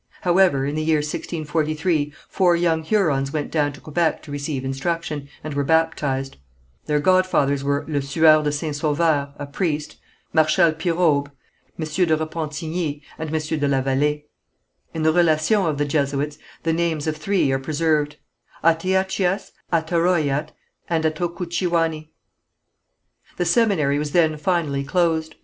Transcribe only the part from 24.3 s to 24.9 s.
finally